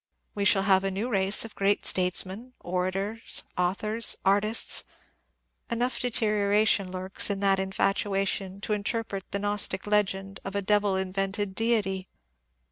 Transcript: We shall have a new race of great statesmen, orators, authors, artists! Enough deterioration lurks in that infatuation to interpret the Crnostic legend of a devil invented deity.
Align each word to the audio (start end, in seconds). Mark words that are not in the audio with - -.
We 0.33 0.45
shall 0.45 0.63
have 0.63 0.83
a 0.83 0.89
new 0.89 1.09
race 1.09 1.45
of 1.45 1.53
great 1.53 1.85
statesmen, 1.85 2.53
orators, 2.59 3.43
authors, 3.55 4.17
artists! 4.25 4.85
Enough 5.69 5.99
deterioration 5.99 6.91
lurks 6.91 7.29
in 7.29 7.39
that 7.41 7.59
infatuation 7.59 8.61
to 8.61 8.73
interpret 8.73 9.25
the 9.29 9.37
Crnostic 9.37 9.85
legend 9.85 10.39
of 10.43 10.55
a 10.55 10.61
devil 10.63 10.95
invented 10.95 11.53
deity. 11.53 12.09